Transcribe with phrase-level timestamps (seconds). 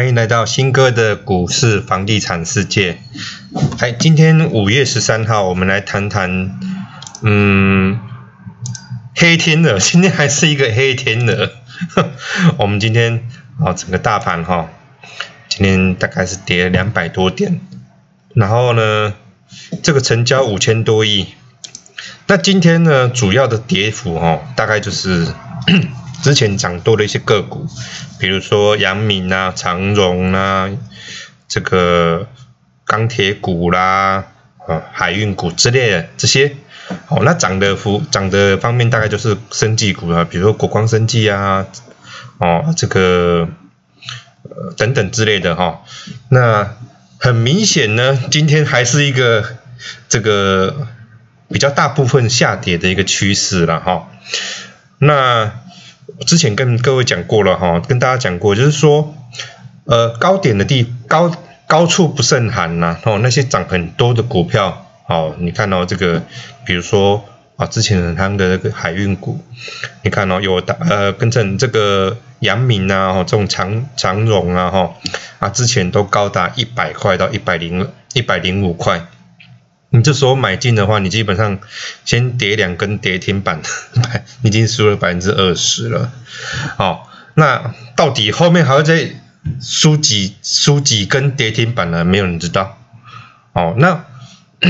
[0.00, 3.02] 欢迎来到新哥的股市房地产世界。
[3.80, 6.58] 哎，今天五月十三号，我们来谈谈，
[7.20, 8.00] 嗯，
[9.14, 9.76] 黑天鹅。
[9.78, 11.50] 今天还是一个黑天鹅。
[12.56, 13.28] 我们今天
[13.62, 14.70] 啊，整个大盘哈，
[15.50, 17.60] 今天大概是跌了两百多点，
[18.32, 19.12] 然后呢，
[19.82, 21.26] 这个成交五千多亿。
[22.26, 25.26] 那今天呢，主要的跌幅哈，大概就是。
[26.22, 27.66] 之前涨多的一些个股，
[28.18, 30.70] 比如说阳明啊、长荣啊，
[31.48, 32.28] 这个
[32.84, 34.24] 钢铁股啦、
[34.66, 36.54] 啊海运股之类的这些，
[37.08, 41.66] 哦，那涨的幅涨的方面大概就是生技股啊，比如说国光生技啊，
[42.38, 43.48] 哦，这个
[44.44, 45.82] 呃等等之类的哈。
[46.28, 46.76] 那
[47.18, 49.44] 很明显呢，今天还是一个
[50.08, 50.86] 这个
[51.48, 54.08] 比较大部分下跌的一个趋势了哈。
[54.98, 55.52] 那
[56.26, 59.14] 之前跟各位讲过了哈，跟大家讲过，就是说，
[59.84, 61.34] 呃，高点的地高
[61.66, 66.22] 高处不胜寒呐，哦，那些涨很多的股票，哦，你看到这个，
[66.64, 67.24] 比如说
[67.56, 69.40] 啊，之前他们的那个海运股，
[70.02, 74.94] 你看哦，有的呃，跟着这个阳明啊，哦，这种长长荣啊，哈，
[75.38, 79.06] 啊，之前都高达一百块到一百零一百零五块。
[79.92, 81.58] 你这时候买进的话，你基本上
[82.04, 83.60] 先跌两根跌停板，
[84.42, 86.12] 已经输了百分之二十了。
[86.78, 87.00] 哦，
[87.34, 89.10] 那到底后面还会再
[89.60, 92.04] 输几输几根跌停板呢？
[92.04, 92.78] 没有人知道。
[93.52, 94.04] 哦，那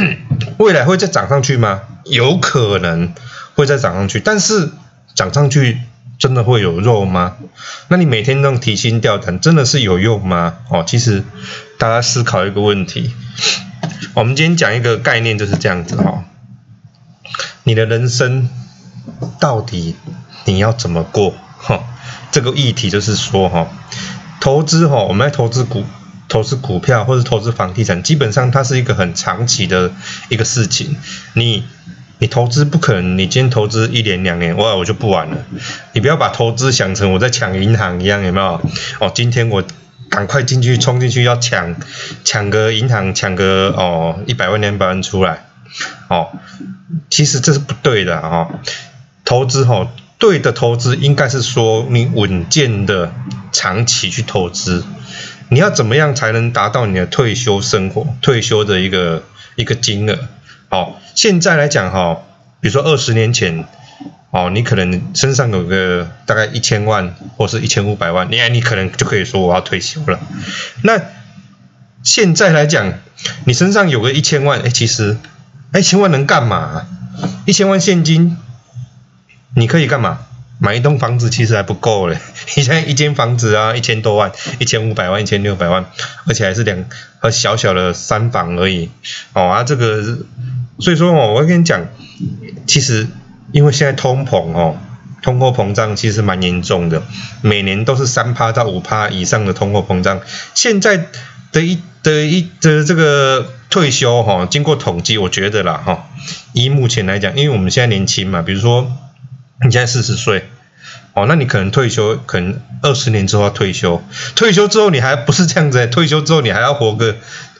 [0.57, 1.83] 未来会再涨上去吗？
[2.05, 3.13] 有可能
[3.55, 4.71] 会再涨上去，但是
[5.15, 5.79] 涨上去
[6.19, 7.37] 真的会有肉吗？
[7.89, 10.55] 那你每天这样提心吊胆，真的是有用吗？
[10.71, 11.23] 哦，其实
[11.77, 13.13] 大家思考一个问题。
[14.15, 16.25] 我们今天讲一个概念，就是这样子哈。
[17.65, 18.49] 你的人生
[19.39, 19.95] 到底
[20.45, 21.35] 你要怎么过？
[21.59, 21.85] 哈，
[22.33, 23.69] 这个议题就是说哈，
[24.41, 25.85] 投资哈，我们在投资股、
[26.29, 29.93] 投资股票或者投资房地产，基本上它是一个很长期的
[30.29, 30.97] 一个事情。
[31.35, 31.65] 你
[32.19, 35.37] 你投资不可能，你今天投资一年两年，哇，我就不玩了。
[35.93, 38.61] 你不要把投资想成我在抢银行一样，有没有？
[39.01, 39.63] 哦，今天我。
[40.11, 41.77] 赶快进去，冲进去要抢，
[42.25, 45.47] 抢个银行，抢个哦一百万两百万出来，
[46.09, 46.29] 哦，
[47.09, 48.51] 其实这是不对的哈。
[49.25, 49.89] 投资哈，
[50.19, 53.13] 对的投资应该是说你稳健的
[53.53, 54.85] 长期去投资。
[55.49, 59.23] 你要怎么样才能达到你的退休生活、退休的一个
[59.55, 60.19] 一个金额？
[60.69, 62.23] 哦，现在来讲哈，
[62.61, 63.65] 比如说二十年前。
[64.33, 70.21] 哦，你可能身上有个大概一千万或是一千五百万，你你可能就可以说我要退休了。
[70.85, 71.03] 那
[72.05, 72.93] 现在来讲，
[73.45, 75.17] 你身上有个一千万，哎，其实
[75.75, 76.87] 一千万能干嘛？
[77.45, 78.37] 一千万现金
[79.57, 80.21] 你可以干嘛？
[80.61, 82.17] 买一栋房子其实还不够嘞。
[82.57, 84.31] 你现在一间房子啊，一千多万，
[84.61, 85.87] 一千五百万，一千六百万，
[86.27, 86.85] 而且还是两
[87.19, 88.91] 和小小的三房而已。
[89.33, 90.19] 哦啊，这个
[90.79, 91.85] 所以说哦，我跟你讲，
[92.69, 93.09] 其实。
[93.53, 94.77] 因为现在通膨哦，
[95.23, 97.03] 通货膨胀其实蛮严重的，
[97.43, 100.21] 每年都是三趴到五趴以上的通货膨胀。
[100.55, 101.09] 现在
[101.53, 106.09] 的一的一的这个退休哈，经过统计，我觉得啦哈，
[106.53, 108.91] 以目前来讲，因为我们现在年轻嘛，比如说
[109.65, 110.49] 你现在四十岁，
[111.15, 114.03] 哦，那你可能退休，可能二十年之后要退休，
[114.35, 117.17] 退休之后你还不是这样子，退休之后你还要活个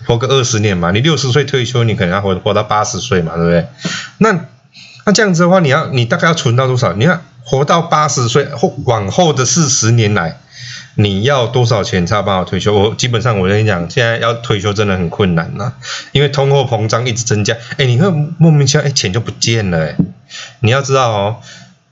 [0.07, 3.67] 活个二十年嘛，你六十岁退休，你可能要活活到八十岁嘛，对不对？
[4.19, 4.47] 那
[5.11, 6.93] 那这样子的话，你要你大概要存到多少？
[6.93, 10.39] 你看活到八十岁后，往后的四十年来，
[10.95, 12.73] 你要多少钱才办法退休？
[12.73, 15.73] 我基本上我跟你讲，现在要退休真的很困难呐，
[16.13, 17.57] 因为通货膨胀一直增加。
[17.77, 19.85] 哎，你会莫名其妙，哎，钱就不见了。
[19.85, 19.97] 哎，
[20.61, 21.37] 你要知道哦，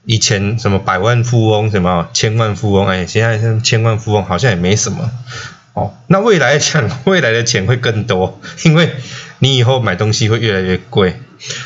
[0.05, 5.11] 以前什么百万富翁，什么千万富翁，哎，现在千万富翁好像也没什么。
[5.73, 8.95] 哦，那未来讲，未来的钱会更多，因为
[9.41, 11.21] 你以后买东西会越来越贵，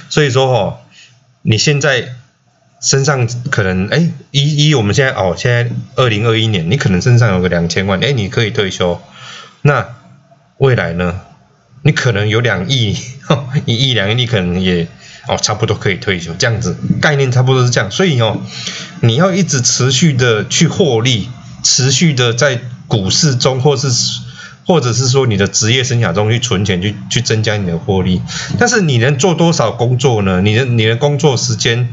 [0.08, 0.78] 所以说哦。
[1.42, 2.14] 你现在
[2.80, 9.00] 身上可能哎，一一我们现在哦，现在二零二一年，你可能身上有个两千万，哎，你可以退休。
[9.62, 9.88] 那
[10.58, 11.20] 未来呢？
[11.82, 12.96] 你可能有两亿，
[13.66, 14.87] 一亿两亿，你可能也
[15.28, 16.32] 哦，差不多可以退休。
[16.34, 18.40] 这样子概念差不多是这样，所以哦，
[19.00, 21.28] 你要一直持续的去获利，
[21.62, 23.88] 持续的在股市中或是。
[24.64, 28.23] 或者是说你的职业生涯中去存钱，去去增加你的获利，
[28.59, 30.41] 但是你能做多少工作呢？
[30.41, 31.88] 你的你的工作时间，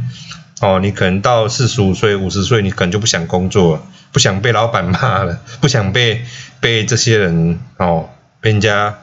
[0.62, 3.82] 哦，你可能到四十五岁、五十岁，你可能就不想工作了，
[4.12, 6.24] 不想被老板骂了， 不想被
[6.60, 8.96] 被这些人哦，被人家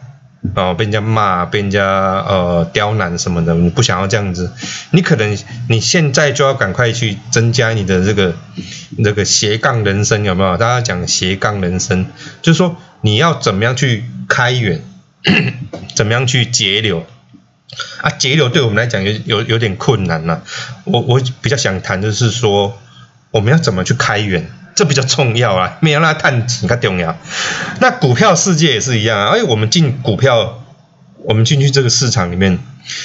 [0.54, 4.52] 哦，被人家骂，被人家呃刁难什么的，你不想要这样子，
[4.92, 5.36] 你可能
[5.68, 8.36] 你现在就要赶快去增加你的这个
[8.98, 10.56] 那个斜杠人生有没有？
[10.56, 12.06] 大家讲斜杠人生，
[12.42, 14.82] 就是说你要怎么样去开源，
[15.94, 17.06] 怎么样去节流
[18.00, 18.10] 啊？
[18.10, 20.42] 节流对我们来讲有有有点困难了。
[20.84, 22.78] 我我比较想谈就是说，
[23.30, 24.50] 我们要怎么去开源？
[24.74, 27.18] 这比较重要啊，没有那探几更重要。
[27.80, 30.62] 那股票世界也是一样啊，哎，我们进股票，
[31.24, 32.58] 我们进去这个市场里面，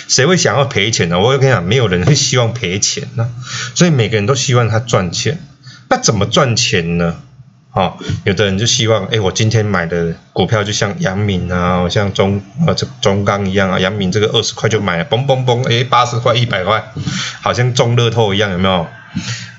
[0.09, 1.17] 谁会想要赔钱呢？
[1.17, 3.29] 我跟你讲，没有人会希望赔钱呢，
[3.73, 5.39] 所以每个人都希望他赚钱。
[5.87, 7.21] 那怎么赚钱呢？
[7.73, 16.83] 哦，有的人就希望，哎，我今天买的股票就像阳明啊，像中呃这中钢一样啊，阳明这个二十块就买了，嘣嘣嘣，哎，八十块、一百块，
[17.41, 18.87] 好像中乐透一样，有没有？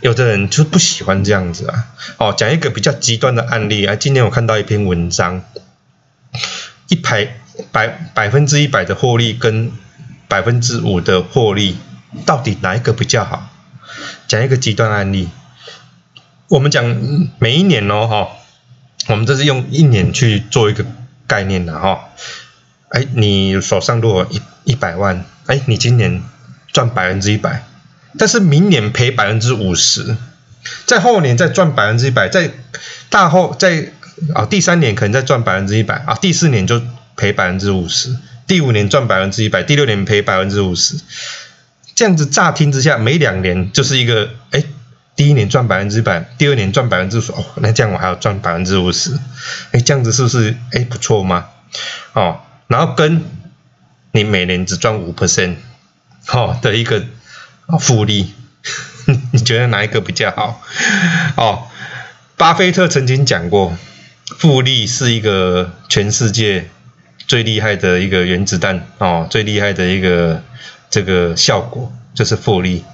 [0.00, 1.86] 有的人就不喜欢这样子啊。
[2.18, 3.96] 哦，讲一个比较极端的案例啊。
[3.96, 5.42] 今天我看到一篇文章，
[6.88, 7.36] 一排
[7.70, 9.72] 百百分之一百的获利跟
[10.28, 11.78] 百分之五的获利，
[12.26, 13.48] 到底哪一个比较好？
[14.26, 15.28] 讲一个极端案例，
[16.52, 16.84] 我们讲
[17.38, 18.28] 每一年哦，哈，
[19.08, 20.84] 我们这是用一年去做一个
[21.26, 22.10] 概念的哈。
[22.90, 26.22] 哎，你手上如果一一百万，哎，你今年
[26.70, 27.64] 赚百分之一百。
[28.18, 30.14] 但是明年赔百分之五十，
[30.84, 32.50] 在后年再赚百分之一百，在
[33.08, 33.90] 大后在
[34.34, 36.82] 啊第三年可能再赚百分之一百啊，第四年就
[37.16, 38.14] 赔百分之五十，
[38.46, 41.00] 第五年赚百分之一百，第六年赔百分之五十，
[41.94, 44.62] 这样子乍听之下，每两年就是一个哎，
[45.16, 49.18] 第一年赚百分之百，第二年赚百分之十，哦，那这样我还要赚百分之五十，
[49.72, 51.48] 哎，这样子是不是哎不错吗？
[52.12, 53.24] 哦，然后跟
[54.12, 55.56] 你每年只赚五 percent，
[56.26, 57.04] 好的一个。
[57.80, 58.34] 复利，
[59.32, 60.60] 你觉得哪一个比较好？
[61.36, 61.68] 哦，
[62.36, 63.74] 巴菲特曾经讲过，
[64.36, 66.68] 复利是一个全世界
[67.26, 70.42] 最厉害的一个原子弹哦，最厉害的一个
[70.90, 72.84] 这个效果就是复利。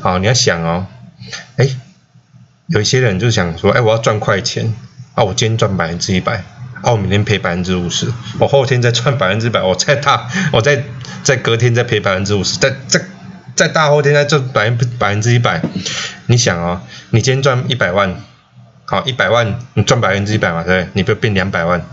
[0.00, 0.86] 好，你要想哦，
[1.56, 1.68] 哎，
[2.66, 4.72] 有一些人就想说，哎，我要赚快钱
[5.14, 6.44] 啊，我今天赚百分之一百，
[6.82, 10.84] 啊，我明天赔百分之五十，我后天再赚百分之百，我再大，我再
[11.22, 13.00] 再隔天再赔百分之五十，再再。
[13.56, 15.60] 再大后天再赚百分百分之一百，
[16.26, 16.80] 你想哦，
[17.10, 18.16] 你今天赚一百万，
[18.86, 20.90] 好一百万你赚百分之一百嘛，对不对？
[20.94, 21.84] 你不变两百万，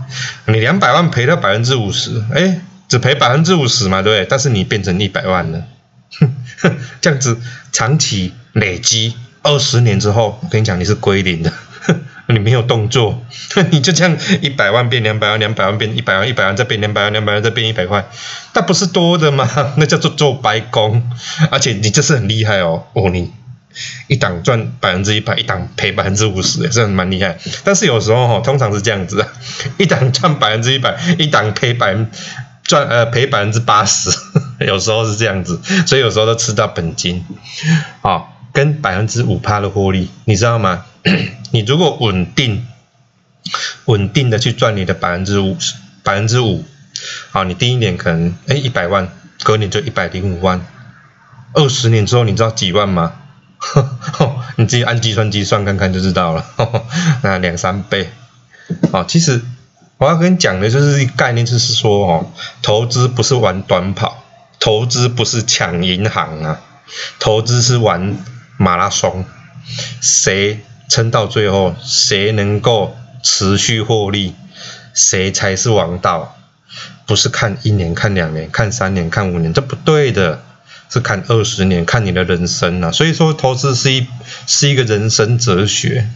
[0.46, 4.26] 你两百万赔了百分之五十，哎，只赔百分之五十嘛，对不对？
[4.30, 5.62] 但是你变成一百万了，
[7.02, 7.38] 这样子
[7.70, 11.52] 长期累积二十年之后，我跟你讲你是归零的。
[12.30, 13.22] 你没有动作，
[13.72, 18.06] 你就这样一百万变两百万，两百万变一百万，一百万再变两百万，两百万再变一百块，
[18.52, 19.48] 那不是多的吗？
[19.78, 21.10] 那叫做做白工，
[21.50, 23.32] 而且你这是很厉害哦，哦你
[24.08, 27.38] 一档赚百分之一百，一档赔百分之五十，也是蛮厉害。
[27.64, 29.24] 但是有时候哈，通常是这样子，
[29.78, 31.96] 一档赚百分之一百，一档赔百
[32.62, 34.10] 赚呃赔百分之八十，
[34.60, 37.24] 有时候是这样子，所以有时候都吃到本金，
[38.02, 38.34] 好。
[38.58, 40.84] 跟百分之五趴的获利，你知道吗？
[41.52, 42.66] 你如果稳定、
[43.84, 46.64] 稳定的去赚你的百分之五十、百分之五，
[47.30, 49.12] 好，你第一年可能哎一百万，
[49.44, 50.66] 隔年就一百零五万，
[51.52, 53.12] 二十年之后你知道几万吗？
[54.58, 56.44] 你自己按计算机算看看就知道了，
[57.22, 58.10] 那两三倍。
[58.90, 59.40] 哦，其实
[59.98, 62.32] 我要跟你讲的就是概念，就是说哦，
[62.62, 64.24] 投资不是玩短跑，
[64.58, 66.60] 投资不是抢银行啊，
[67.20, 68.18] 投资是玩。
[68.58, 69.24] 马拉松，
[70.00, 74.34] 谁撑到最后，谁能够持续获利，
[74.92, 76.36] 谁才是王道。
[77.06, 80.42] 不是看一年、看两年、看三年、看五年，这不对的。
[80.90, 82.92] 是看二十年，看你的人生啊。
[82.92, 84.06] 所以说，投资是一
[84.46, 86.08] 是一个人生哲学。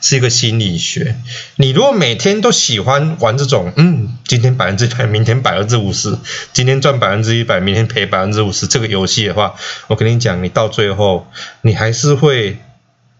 [0.00, 1.14] 是一个心理学。
[1.54, 6.18] 你如果每天都喜欢玩这种，嗯，今天百分之百， 明天百分之五十，
[6.52, 9.54] 今天赚百分之一百，明天赔百分之五十这个游戏的话，
[9.86, 11.30] 我跟你讲，你到最后
[11.62, 12.58] 你还是会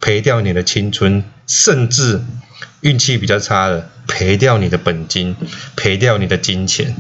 [0.01, 2.21] 赔掉你的青春，甚至
[2.81, 5.37] 运气比较差的赔掉你的本金，
[5.77, 6.97] 赔掉你的金钱。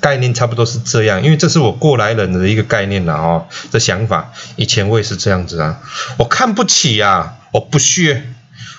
[0.00, 4.32] 概念差不多是这样，因为这是我过来人的一个概念了哦，这想法。
[4.56, 5.80] 以前我也是这样子啊，
[6.18, 8.24] 我看不起呀，我不屑。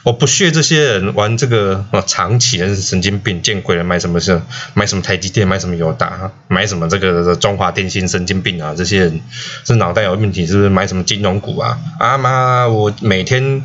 [0.04, 3.86] 我不屑这些人玩这个啊，长期人神经病，见鬼了！
[3.86, 4.42] 买什么是
[4.74, 8.74] 买什么台积电，买什么友达，买什么这个中华电信，神经病啊！
[8.76, 9.22] 这些人
[9.64, 11.80] 是脑袋有问题，是不是买什么金融股啊？
[12.00, 13.64] 啊妈，我每天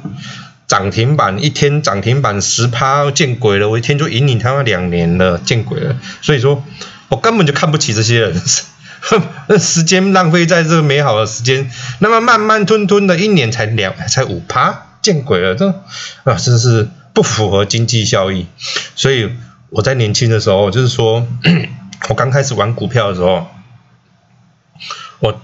[0.69, 3.69] 涨停板一天涨停板十趴，见鬼了！
[3.69, 5.97] 我一天就赢你他妈两年了，见鬼了！
[6.23, 6.63] 所以说
[7.09, 8.43] 我根本就看不起这些人，
[9.01, 14.85] 哼，时间浪费在这个美好的时间，那么慢慢吞吞的一年才两才五趴。
[15.01, 15.69] 见鬼了，这
[16.25, 18.47] 啊真是不符合经济效益。
[18.97, 19.33] 所以
[19.71, 21.25] 我在年轻的时候，就是说
[22.09, 23.47] 我刚开始玩股票的时候，
[25.21, 25.41] 我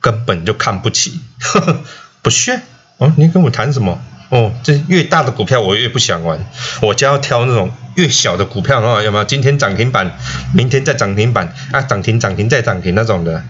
[0.00, 1.80] 根本就看不起， 呵呵
[2.20, 2.62] 不屑。
[2.98, 4.02] 哦，你跟我谈什么？
[4.30, 6.38] 哦，这越大的股票我越不想玩，
[6.82, 9.24] 我就要挑那种越小的股票的话，有没有？
[9.24, 10.18] 今天涨停板，
[10.54, 13.42] 明天再涨停板，啊，涨停涨停再涨停那种的。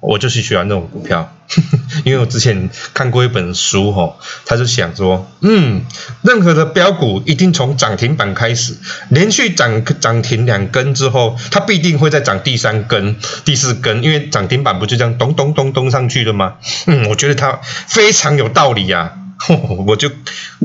[0.00, 1.34] 我就是喜欢这种股票，
[2.04, 4.14] 因为我之前看过一本书哈，
[4.46, 5.82] 他就想说，嗯，
[6.22, 8.76] 任何的标股一定从涨停板开始，
[9.08, 16.54] 连续涨涨停两根之后，它必定会再涨第三根、第四根，因为涨停板不就这样咚咚咚咚上去了吗？
[16.86, 17.58] 嗯，我觉得它
[17.88, 19.14] 非常有道理呀，
[19.86, 20.10] 我就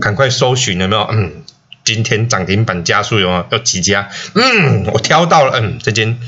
[0.01, 1.43] 赶快搜寻有没有，嗯，
[1.83, 3.59] 今天涨停板加速有没有？
[3.59, 4.09] 几家？
[4.35, 6.19] 嗯，我挑到了，嗯，这间。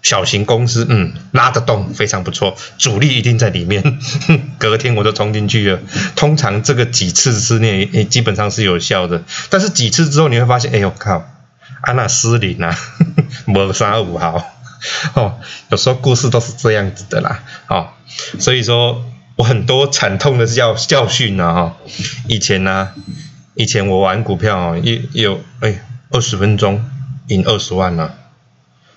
[0.00, 3.98] 小型公司，嗯，拉得动，非常不错，主力一定在里面。
[4.56, 5.80] 隔天我就冲进去了。
[6.14, 9.24] 通常这个几次之内，基本上是有效的。
[9.50, 11.28] 但是几次之后，你会发现，哎呦靠，
[11.82, 12.78] 安娜斯林啊，
[13.44, 14.40] 摩三五号，
[15.14, 15.40] 哦，
[15.70, 17.88] 有时候故事都是这样子的啦，哦，
[18.38, 19.04] 所以说
[19.38, 21.76] 我很多惨痛的教教训呢，哈，
[22.26, 22.88] 以前呢，
[23.54, 25.80] 以前我玩股票哦，也有哎
[26.10, 26.84] 二十分钟
[27.28, 28.16] 赢二十万了。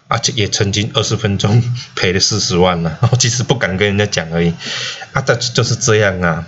[0.07, 1.61] 啊，也曾经二十分钟
[1.95, 4.51] 赔了四十万呢， 其实不敢跟人家讲而已。
[5.13, 6.47] 啊，但就是这样啊。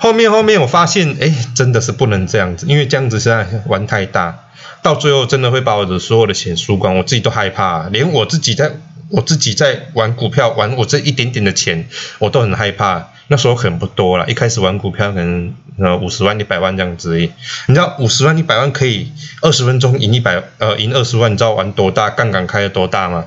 [0.00, 4.40] 后面后面我发现，哎，真的是不能这样子，因为这样子现在玩太大，
[4.82, 8.72] 到最后真的会把我的所有的钱输光，我自己都害怕，连我自己在。
[9.12, 11.88] 我自己在玩股票，玩我这一点点的钱，
[12.20, 13.08] 我都很害怕。
[13.30, 17.16] 那时候可能不多了，一开始玩股票可能呃五十万、一百万这样子。
[17.16, 17.28] 你
[17.68, 23.26] 知道五十万、一百万可以二十分钟赢一百呃赢二十万，你知道玩多大杠杆开的多大吗？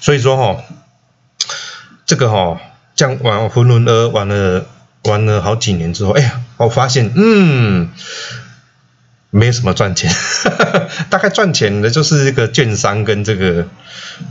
[0.00, 0.62] 所以说哈，
[2.04, 2.60] 这个哈
[2.94, 4.66] 这样玩浑浑噩玩了
[5.04, 7.88] 玩了好几年之后，哎呀，我发现嗯。
[9.30, 10.10] 没什么赚钱，
[11.10, 13.68] 大概赚钱的就是这个券商跟这个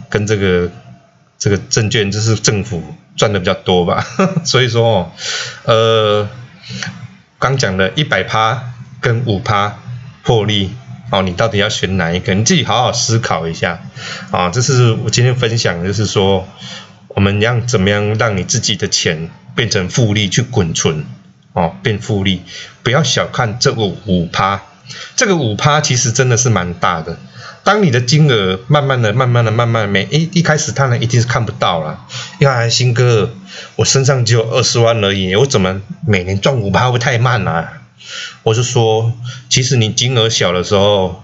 [0.09, 0.71] 跟这个
[1.37, 2.83] 这个证券，就是政府
[3.15, 4.05] 赚的比较多吧。
[4.45, 5.11] 所以说，
[5.63, 6.27] 呃，
[7.39, 9.79] 刚讲的一百趴跟五趴
[10.23, 10.71] 获利，
[11.11, 12.33] 哦，你到底要选哪一个？
[12.33, 13.81] 你自己好好思考一下。
[14.31, 16.47] 啊，这是我今天分享，就是说
[17.09, 21.05] 我们要怎么样让你自己的钱变成复利去滚存，
[21.53, 22.41] 哦，变复利，
[22.83, 24.63] 不要小看这个五趴。
[25.15, 27.17] 这个五趴其实真的是蛮大的。
[27.63, 32.05] 当你的金额慢慢的、慢慢的、慢慢没，一一开始当然一定是看不到了。
[32.39, 33.33] 因为新哥，
[33.75, 37.81] 我身上只有二十万而已，我怎么每年赚五趴会太慢啊？
[38.43, 39.11] 我就说，
[39.49, 41.23] 其实你金额小的时候，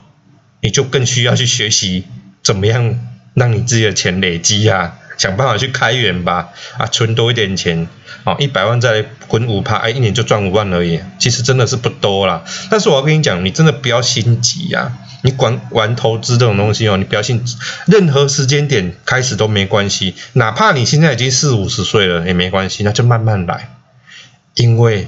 [0.62, 2.06] 你就更需要去学习
[2.42, 3.00] 怎么样
[3.34, 4.96] 让你自己的钱累积啊。
[5.18, 7.88] 想办法去开源吧，啊，存多一点钱，
[8.24, 12.44] 哦，一百万再滚五趴，哎，一年就赚五万而已，其实真的是不多啦。
[12.70, 14.92] 但是我要跟你讲，你真的不要心急呀，
[15.22, 17.44] 你管玩投资这种东西哦，你不要心，
[17.86, 23.70] 任何时间点开始都没关系，哪怕你现在已经四五十岁了也没关系，那就慢慢来，
[24.56, 25.08] 因为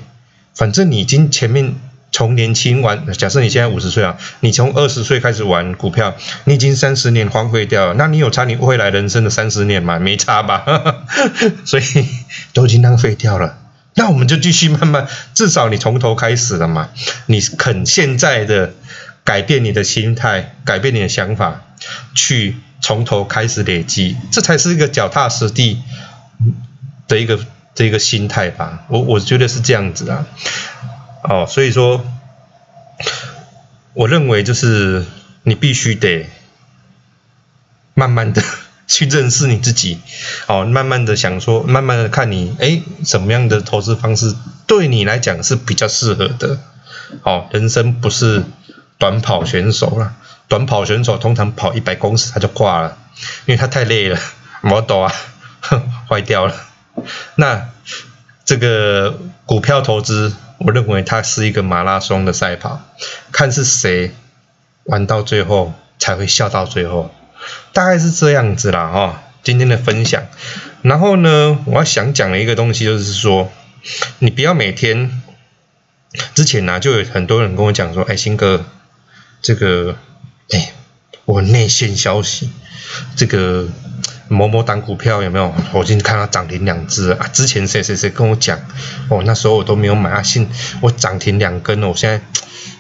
[0.54, 1.76] 反正你已经前面。
[2.12, 10.00] 从年轻玩，假设你现在五十岁啊，你从二十岁开始玩股票，你已经三十年荒废掉了，那你有差你未来人生的三十年吗？
[10.00, 10.64] 没差吧，
[11.66, 11.84] 所以
[12.54, 13.58] 都已经浪费掉了。
[13.96, 16.90] 那我们就继续慢慢，至少你从头开始了嘛。
[17.26, 18.74] 你肯现在的
[19.24, 21.62] 改变你的心态，改变你的想法，
[22.14, 25.82] 去从头开始累积，这才是一个脚踏实地
[27.08, 27.40] 的一个
[27.74, 28.84] 这个心态吧。
[28.90, 30.26] 我我觉得是这样子啊。
[31.28, 32.06] 哦，所以说，
[33.94, 35.04] 我认为就是
[35.42, 36.30] 你必须得
[37.96, 38.44] 慢慢的
[38.88, 40.00] 去认识你自己，
[40.48, 44.36] 哦，慢慢的想说，慢慢的看你，哎，什么样的投资方式
[44.68, 46.60] 对你来讲是比较适合的。
[47.24, 48.44] 哦，人生不是
[49.00, 50.14] 短跑选手了，
[50.48, 52.98] 短跑选手通常跑一百公尺他就挂了，
[53.48, 54.20] 因为他太累了，
[54.62, 55.14] 摩托啊，
[56.08, 56.56] 坏掉了。
[57.36, 57.70] 那
[58.46, 60.32] 这个股票投资。
[60.58, 62.82] 我认为它是一个马拉松的赛跑，
[63.32, 64.14] 看是谁
[64.84, 67.14] 玩到最后才会笑到最后，
[67.74, 69.24] 大概是这样子啦哈。
[69.44, 70.24] 今天的分享，
[70.82, 73.52] 然后呢，我要想讲的一个东西就是说，
[74.20, 75.22] 你不要每天
[76.34, 78.66] 之前呢，就有很多人跟我讲说，哎，新哥，
[79.42, 79.98] 这个，
[80.50, 80.74] 哎，
[81.26, 82.50] 我内线消息，
[83.16, 83.68] 这个。
[84.28, 85.54] 某某档股票有没有？
[85.72, 87.28] 我今天看到涨停两只啊！
[87.32, 88.58] 之前谁谁谁跟我讲，
[89.10, 90.48] 哦，那时候我都没有买啊，现
[90.82, 92.22] 我涨停两根了，我现在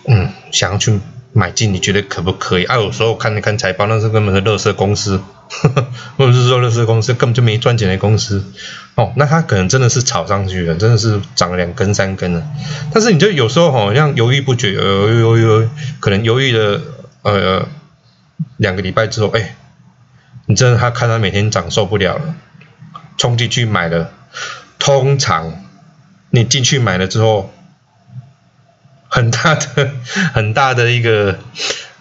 [0.07, 0.99] 嗯想要去
[1.33, 2.63] 买进，你觉得可不可以？
[2.65, 5.21] 啊，有时候看一看财报，那是根本是乐色公司，
[6.17, 8.43] 或者是说乐色公司根本就没赚钱的公司，
[8.95, 12.43] 哦，那它可能真的是炒上去了，真的是涨了两根三根了。
[12.91, 16.81] 但是你就有时候好像犹豫不决，犹犹犹，可能犹豫了
[17.21, 17.67] 呃
[18.57, 19.55] 两个礼拜之后，哎。
[20.47, 22.35] 你真的他看他每天涨受不了了，
[23.17, 24.11] 冲进去买了，
[24.77, 25.63] 通常
[26.29, 27.51] 你进去买了之后，
[29.07, 29.91] 很大的
[30.33, 31.39] 很大的一个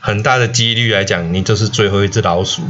[0.00, 2.62] 很大的几率来讲，你就是最后一只老鼠。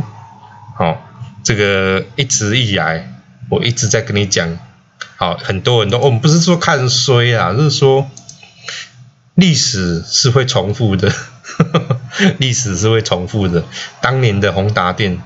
[0.77, 1.03] 好，
[1.43, 3.13] 这个一直以来
[3.49, 4.59] 我一直在跟你讲，
[5.17, 8.09] 好，很多人都我们不是说看衰啊，就是说
[9.35, 11.13] 历史是会重复的，
[12.39, 13.65] 历史是会重复的，
[14.01, 15.19] 当年的宏达电。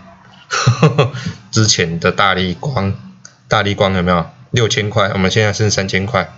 [1.51, 2.95] 之前的大力光，
[3.49, 5.11] 大力光有没有六千块？
[5.13, 6.33] 我们现在剩三千块，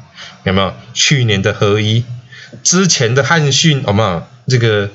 [0.45, 0.75] 有没有？
[0.95, 2.05] 去年的合一，
[2.63, 4.23] 之前的汉讯，有没有？
[4.49, 4.91] 这个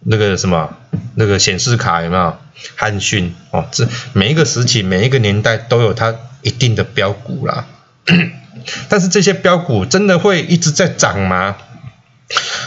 [0.00, 0.74] 那个什么，
[1.14, 2.38] 那个显示卡有没有？
[2.76, 7.66] 汉讯哦，这每一个时期、每一个年代都有它一定的标股啦。
[8.88, 11.56] 但是这些标股真的会一直在涨吗？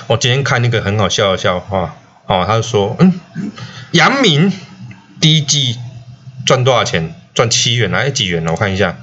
[0.07, 3.13] 我今天看那个很好笑的笑话，哦，他说，嗯，
[3.91, 4.51] 杨明。
[5.23, 5.77] 第一季
[6.45, 7.15] 赚多少钱？
[7.33, 8.45] 赚七元还是几元？
[8.45, 8.97] 我看一下，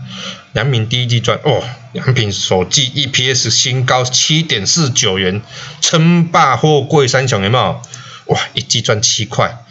[0.53, 1.63] 阳明第一季赚哦，
[1.95, 5.41] 阳明首季 EPS 新高七点四九元，
[5.81, 7.81] 称霸货柜三雄，有没有？
[8.27, 9.65] 哇，一季赚七块，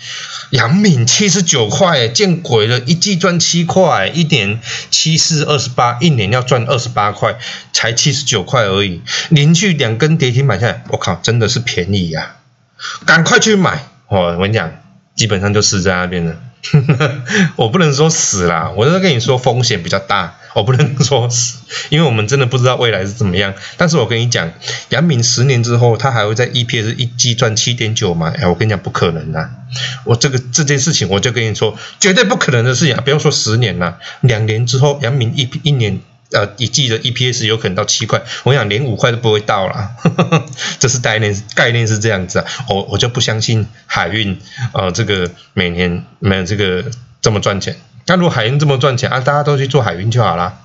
[0.49, 2.79] 阳明七十九块，见鬼了！
[2.79, 7.35] 一季赚七块，一年七四二十八，一年要赚二十八块，
[7.73, 12.37] 才七十九块而已，连续两根跌停买下来，我靠，真的是便宜呀！
[13.05, 14.73] 赶快去买，我跟你讲。
[15.19, 16.38] 基本上就死在那边了，
[17.57, 21.57] 我不能说死啦，我是跟你说风险比较大，我不能说死，
[21.89, 23.53] 因为我们真的不知道未来是怎么样。
[23.75, 24.49] 但是我跟你讲，
[24.88, 28.33] 杨敏十年之后，他还会在 EPS 一季赚七点九吗？
[28.33, 29.49] 哎，我跟你讲不可能啊！
[30.05, 33.01] 我这个这件事情，我就跟你说，绝对不可能的事情啊！
[33.01, 35.99] 不要说十年了，两年之后，杨敏一一年。
[36.31, 39.91] 呃，一季的 EPS 有可能到七块，我想连五块都不会到了，
[40.77, 44.39] 这是概念，概念是这样子啊，我我就不相信海运，
[44.74, 46.86] 呃，这个每年没有这个
[47.19, 47.75] 这么赚钱。
[48.05, 50.59] 那如果海运这么赚钱啊，大家都去做海运就好了。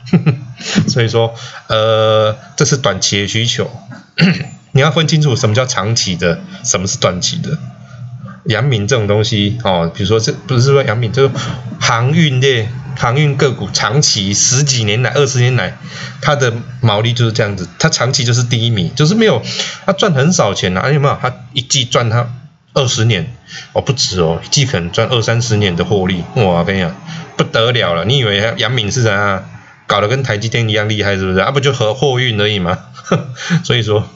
[0.86, 1.34] 所以说，
[1.68, 3.70] 呃，这是短期的需求，
[4.72, 7.56] 你要分清楚什么叫长期的，什么是短期的。
[8.44, 11.34] 阳明这种东西哦，比如说这不是说阳明，就是
[11.80, 12.68] 航运类。
[12.96, 15.76] 航运个股长期十几年来、二十年来，
[16.20, 19.42] 它的毛利就是这样子，它长期就是第一名，就是没有
[19.86, 21.18] 它赚很少钱啊，有没有？
[21.20, 22.28] 它一季赚它
[22.72, 23.34] 二十年
[23.72, 26.64] 哦，不止哦，一季可能赚二三十年的获利，哇！
[26.64, 26.94] 跟你讲，
[27.36, 29.44] 不得了了，你以为杨敏是啥？
[29.86, 31.38] 搞得跟台积电一样厉害是不是？
[31.40, 32.78] 啊，不就和货运而已吗？
[33.64, 34.08] 所以说，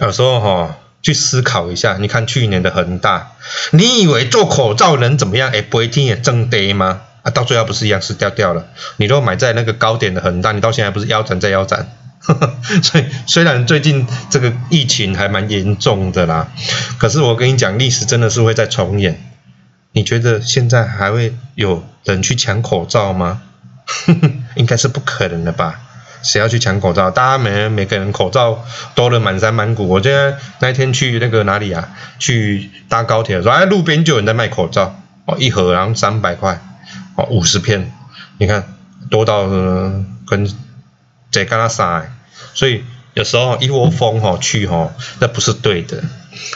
[0.00, 3.32] 有时候哈，去思考一下，你看去年的恒大，
[3.72, 5.50] 你以为做口罩能怎么样？
[5.52, 7.00] 哎，不会听也挣得吗？
[7.30, 8.66] 到最后不是一样是掉掉了？
[8.96, 11.88] 你如果买在那个高点的恒大，你到现在不是腰斩再腰斩？
[12.82, 16.48] 所以虽然最近这个疫情还蛮严重的啦，
[16.98, 19.20] 可是我跟你讲，历史真的是会再重演。
[19.92, 23.42] 你觉得现在还会有人去抢口罩吗？
[24.56, 25.80] 应该是不可能的吧？
[26.20, 27.10] 谁要去抢口罩？
[27.10, 28.64] 大家每人每个人口罩
[28.94, 29.88] 多了满山满谷。
[29.88, 31.88] 我今天那天去那个哪里啊？
[32.18, 36.60] 去搭高铁说，哎，路边就有人在卖口罩，哦，一盒然后三百块。
[37.16, 37.92] 哦，五十片，
[38.38, 38.74] 你看
[39.10, 39.46] 多到
[40.26, 40.48] 跟
[41.30, 42.10] 这跟他塞，
[42.54, 46.02] 所以有时候一窝蜂哈去哈，那不是对的。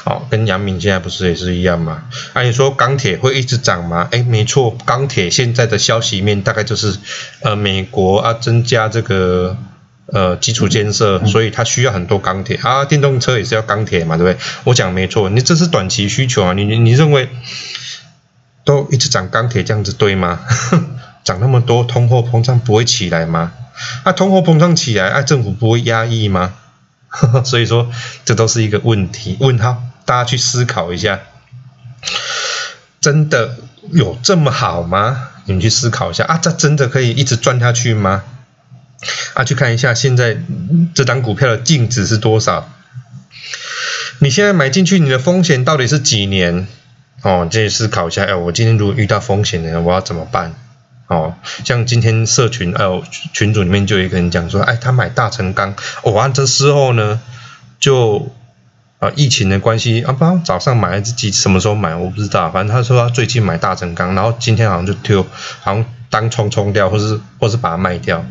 [0.05, 2.05] 好，跟杨明现在不是也是一样吗？
[2.35, 4.09] 啊，你说钢铁会一直涨吗？
[4.13, 6.97] 哎，没错，钢铁现在的消息面大概就是
[7.41, 9.57] 呃，美国啊增加这个
[10.07, 14.39] 呃基础建设，所以它需要很多钢铁啊，电动车也是要钢铁嘛，对不对？
[14.65, 17.29] 我讲没错，你这是短期需求啊，你你认为？
[18.65, 20.41] 都一直涨钢铁这样子对吗？
[21.25, 23.53] 涨那么多，通货膨胀不会起来吗？
[24.03, 26.55] 啊，通货膨胀起来，啊，政府不会压抑吗？
[27.45, 27.91] 所以说，
[28.25, 31.21] 这都是一个问题，问号，大家去思考一下，
[33.01, 33.57] 真的
[33.91, 35.29] 有这么好吗？
[35.45, 38.25] 你们去思考一下啊，这真的可以一直赚下去吗？
[39.35, 40.37] 啊，去看一下现在
[40.95, 42.69] 这张股票的净值是多少？
[44.19, 46.67] 你现在买进去，你的风险到底是几年？
[47.23, 50.55] 哦，这思考一下，哎，我今天如果遇到风险了，我要怎么办？
[51.07, 52.85] 哦，像今天社群，哎，
[53.33, 57.21] 群组里面就有一个人讲说，哎，他买大成钢，哇，这时候呢，
[57.79, 58.31] 就
[58.99, 65.27] 啊，疫情的关系，啊，不知道早上买还是几什么时候买，我不知道，反正他说他最近买大成钢，然后今天好像就丢，
[65.61, 65.85] 好像。
[66.13, 68.23] 当冲冲掉，或是或是把它卖掉，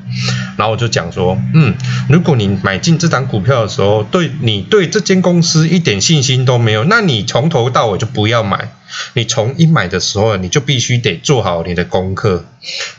[0.56, 1.74] 然后我就讲说，嗯，
[2.10, 8.70] 如果你买进这张股票的时候，对你对这间公司一点信心都没有，那你从头到尾就不要买。
[9.14, 12.46] 你从一买的时候，你就必须得做好你的功课，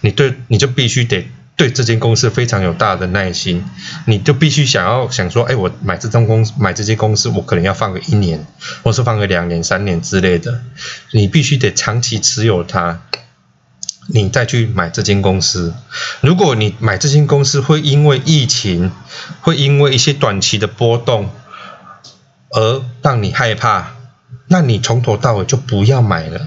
[0.00, 3.64] 你对你就必须得对这间公司非常有大的耐心，
[4.06, 8.46] 你就必须想要想说，哎，我买这张公司，买这间公司，我可能要放个一年，
[8.82, 10.62] 或是放个两年、三年之类的，
[11.12, 13.02] 你必须得长期持有它，
[14.08, 15.74] 你再去买这间公司。
[16.22, 18.90] 如果你买这间公司会因为疫情，
[19.40, 21.30] 会因为一些短期的波动
[22.50, 23.92] 而让你害怕，
[24.52, 26.38] 那你从头到尾就不要买了。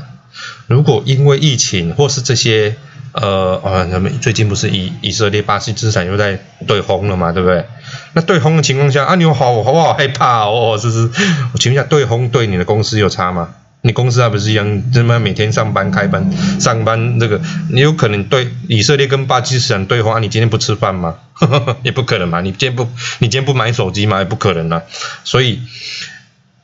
[0.68, 2.76] 如果因为疫情或是这些，
[3.14, 7.66] 呃呃，他们最近不是以以色列、巴西资产又在对轰了嘛，对不对？
[8.14, 10.78] 那对轰的情况下，啊，你好，好不好害怕哦？
[10.80, 11.10] 是不是？
[11.52, 13.56] 我请问一下，对轰对你的公司有差吗？
[13.82, 17.42] 你公司还不是一样，他妈每天上班开班上班，这个
[17.72, 21.16] 你有可能对以色列跟巴基斯坦对轰，你今天不吃饭吗？
[21.82, 22.84] 也不可能嘛，你今天不
[23.18, 24.20] 你今天不买手机吗？
[24.20, 24.84] 也不可能啊。
[25.24, 25.62] 所以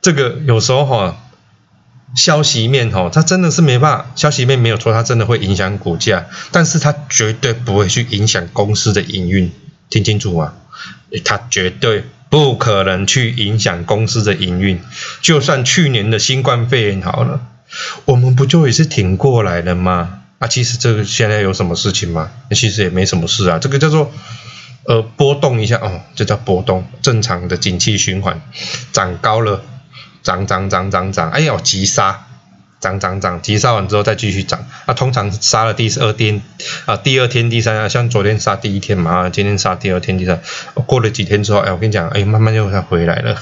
[0.02, 1.16] 这个有时候哈。
[2.14, 4.06] 消息面哦，它真的是没办法。
[4.14, 9.50] 消息面没有错，它真的会影响股价，但是它绝对不会去影响公司的营运，
[9.88, 10.54] 听清楚啊？
[11.24, 14.80] 它绝对不可能去影响公司的营运。
[15.20, 17.40] 就算去年的新冠肺炎好了，
[18.04, 20.20] 我们不就也是挺过来的吗？
[20.38, 22.30] 啊，其实这个现在有什么事情吗？
[22.50, 24.12] 其实也没什么事啊，这个叫做
[24.84, 28.40] 呃波动一下哦，这叫波动，正常的景气循环，
[28.92, 29.62] 涨高了。
[30.22, 32.26] 涨涨涨涨涨，哎呦急杀，
[32.80, 36.42] 涨涨涨，急杀完之后再继续涨，那通常杀了第二天
[36.86, 40.40] 啊，第二天、第三啊，像昨天杀第一天嘛，今天杀第二天、第三，
[40.86, 43.36] 过了几天之后，哎，我跟你讲，哎，慢慢又再回来了，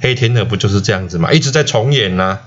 [0.00, 2.38] 黑天鹅不就是这样子嘛，一直在重演呐，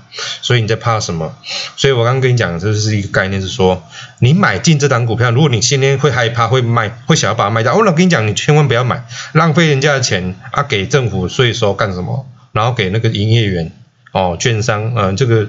[0.42, 1.32] 所以你在怕什么？
[1.76, 3.84] 所以我刚刚跟你讲，这是一个概念，是说
[4.18, 12.26] 你买进这档股票，如果你今天会害怕，会卖，会想要把它卖掉，我老跟你讲，你千万不要买，浪费人家的钱啊，给政府税收干什么？
[12.52, 13.72] 然后给那个营业员
[14.12, 15.48] 哦，券商，嗯，这个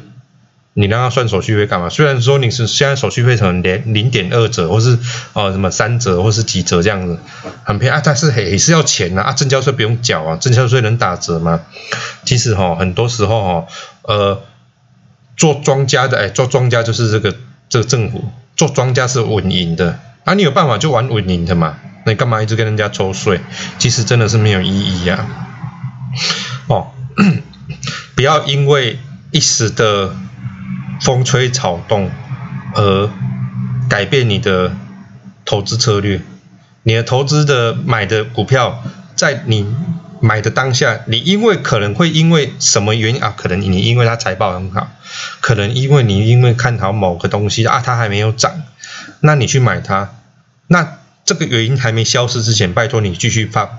[0.74, 1.90] 你让他算手续费干嘛？
[1.90, 4.98] 虽然说你是现在手续费成零零点二折，或是
[5.34, 7.20] 哦什么三折，或是几折这样子，
[7.64, 11.62] 很便宜啊，但是也是要钱呐啊，证交税不用缴啊，证交税能打折吗？
[12.24, 13.68] 其实哈，很多时候哈，
[14.04, 14.42] 呃，
[15.36, 17.36] 做庄家的，哎，做庄家就是这个
[17.68, 18.24] 这个政府
[18.56, 23.42] 做庄家是稳赢的，啊，你有办法就玩稳赢的嘛，那你干嘛一直跟人家抽税？
[23.80, 25.26] 其实真的是没有意义呀。
[26.68, 26.92] 哦，
[28.16, 29.00] 不要因为
[29.32, 30.16] 一时的
[31.02, 32.10] 风吹草动
[32.76, 33.10] 而
[33.90, 34.76] 改变你的
[35.46, 36.22] 投资策略。
[36.84, 38.84] 你的投资的买的股票，
[39.16, 39.68] 在你
[40.20, 43.36] 买的当下，你因为可能会因为什么原因啊？
[43.38, 44.90] 可能你因为它财报很好，
[45.42, 48.64] 可能因为你因为看好某个东西啊，它还没有涨，
[49.20, 50.10] 那你去买它，
[50.68, 53.70] 那这个原因还没消失之前，拜托你继续放。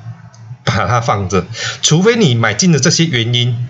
[0.65, 1.45] 把它放着，
[1.83, 3.69] 除非你买进的这些原因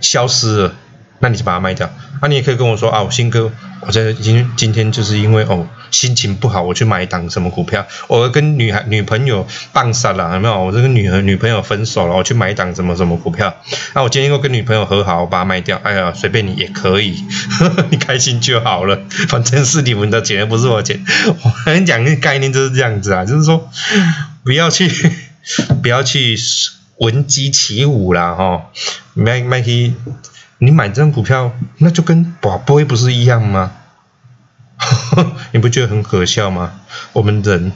[0.00, 0.74] 消失了，
[1.20, 1.90] 那你就把它卖掉。
[2.20, 10.66] 那你也可以跟我说啊，我新哥，我在今今天就是因为哦心情不好，我去买一档什么股票，我跟女孩女朋友棒杀了，有没有？
[10.66, 13.52] 我这个女和女朋友分手了，我去买一档什么什么股票。
[13.92, 15.80] 那我今天又跟女朋友和好，我把它卖掉。
[15.82, 17.24] 哎呀，随便你也可以，
[17.90, 21.04] 你开心就好了，反正是你们的钱，不是我钱。
[21.42, 23.68] 我跟你讲，那概念就是这样子啊，就是说
[24.44, 24.88] 不要去。
[25.82, 26.38] 不要去
[26.98, 28.70] 闻鸡起舞啦，哈！
[29.14, 29.94] 买买去，
[30.58, 33.72] 你买这张股票，那就跟宝贝不是一样吗？
[35.52, 36.80] 你不觉得很可笑吗？
[37.12, 37.72] 我们人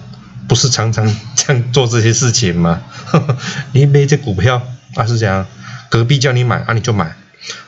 [0.49, 2.83] 不是常常这样做这些事情吗？
[3.73, 4.63] 你买这股票
[4.95, 5.47] 啊是这样，
[5.91, 7.17] 隔壁叫你买啊你就买，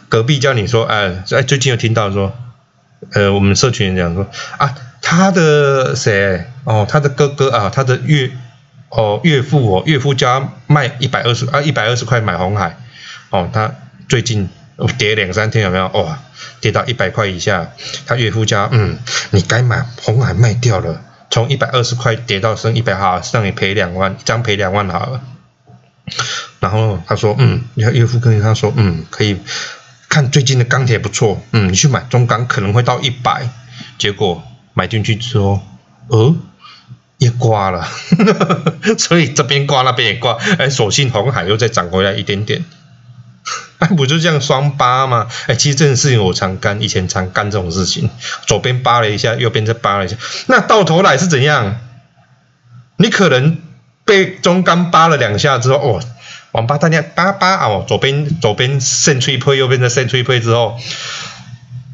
[0.08, 2.32] 隔壁叫你说哎哎最近有听到说，
[3.12, 8.30] 呃我们社群人讲说啊他的谁哦他的哥哥啊他的岳。
[8.90, 12.76] 哦，岳父哦，岳父家卖一百二十啊，一百二十块买红海，
[13.30, 13.72] 哦，他
[14.08, 14.48] 最近
[14.96, 15.88] 跌两三天有没有？
[15.88, 16.18] 哇，
[16.60, 17.70] 跌到一百块以下，
[18.06, 18.98] 他岳父家嗯，
[19.30, 25.20] 你该买红海卖掉了，从一百二十块跌到剩一百哈，让你赔两万，一张赔两万好了。
[26.60, 29.36] 然后他说嗯，你看岳父跟他说嗯，可以
[30.08, 33.48] 看最近的钢铁不错，嗯，你去买中钢可能会到一百，
[33.98, 35.60] 结果买进去之后，
[36.08, 36.34] 呃。
[37.18, 37.86] 也挂了，
[38.96, 42.64] 所以这边挂那边也挂，哎，所幸红海又再涨回来一点点，
[43.78, 45.26] 哎，不就这样双八吗？
[45.48, 48.08] 哎，其实这件事情我常干，以前常干这种事情，
[48.46, 51.80] 左边扒了一下，右边再扒了一下，那到头来是怎样？
[52.96, 53.58] 你可能
[54.04, 56.02] 被中钢扒了两下之后，哦，
[56.52, 60.78] 王八蛋家扒扒哦，左边左边肾吹配，右边的肾吹配之后，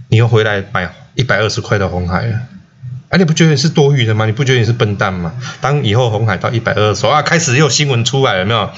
[0.09, 2.41] 你又回来买一百二十块的红海了。
[3.14, 4.27] 啊，你不觉得你是多余的吗？
[4.27, 5.33] 你不觉得你是笨蛋吗？
[5.61, 8.68] 当以后红海到一百二的时候啊，开始又新闻出来了没有？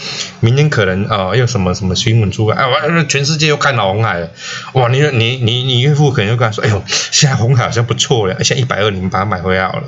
[0.41, 2.57] 明天可能啊，又什么什么新闻出来？
[2.59, 4.29] 哎，哇，全世界又看到红海了。
[4.75, 9.85] 哇，你你你你岳父可能又跟他说，哎呦，现在红海好像不错了，现在一百二，你们把它买回来好了。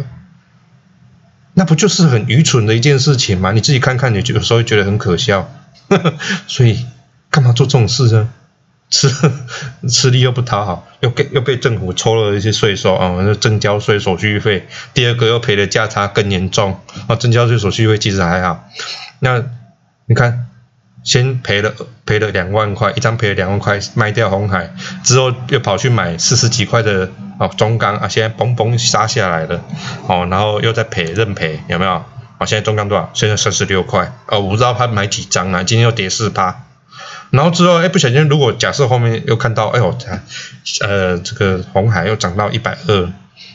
[1.52, 3.52] 那不就是很愚蠢的一件事情吗？
[3.52, 5.50] 你自己看看，你有时候觉得很可笑。
[6.48, 6.86] 所以
[7.28, 8.30] 干嘛做这种事呢？
[8.90, 9.08] 吃
[9.88, 14.66] 吃力又不讨好，又给又被政府抽了一些税收啊，那增交税手续费。
[14.94, 18.68] 第二个又赔的价差更严重啊，增交税手续费其实还好。
[19.20, 19.42] 那
[20.06, 20.46] 你看，
[21.04, 21.74] 先赔了
[22.06, 24.72] 赔了两万块，一张赔了两万块，卖掉红海
[25.04, 29.62] 之后，又跑去买四十几块的哦中钢啊，现在嘣嘣杀下来了
[30.06, 32.04] 哦，然后又在赔认赔，有没有？
[32.38, 33.10] 啊，现在中钢多少？
[33.12, 36.64] 现在三十六块哦，我不知道他买几张啊，今天又跌四趴。
[37.30, 39.96] 然后之后，哎，不小心，如果假设后面又看到，哎呦，
[40.80, 43.02] 呃，这个红海又涨到一百二，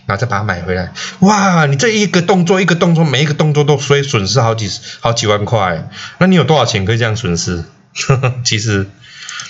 [0.06, 7.64] 然后再把它买回来，哇，你这一个动作一个动作，每一个动作都所以损失好几好几万块，那你有多少钱可以这样损失？
[8.44, 8.88] 其实，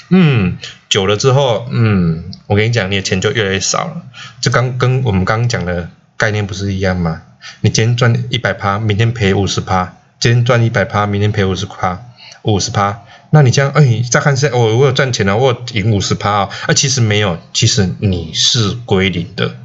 [0.09, 0.57] 嗯，
[0.89, 4.01] 久了之后，嗯，我跟你讲，你的钱就越来越少了。
[4.41, 7.21] 这刚跟我们刚刚讲的概念不是一样吗？
[7.61, 11.99] 你今天赚一百趴，明天赔五十趴，今天赚一百趴，明天赔五十趴，
[12.43, 13.01] 五十趴。
[13.35, 19.55] 那你这样，哎，再看下，我我有赚钱了，我赢五十趴啊，啊，其实没有，其实你是归零的，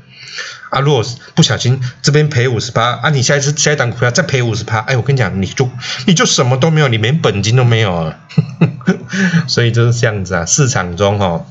[0.70, 1.04] 啊，如果
[1.34, 5.68] 不小心这边赔五十趴，啊，你下一次下一档股票再赔五十趴，哎，我跟你讲，你就
[6.06, 8.18] 你就什么都没有，你连本金都没有啊，
[9.46, 11.44] 所以就是这样子啊，市场中哦，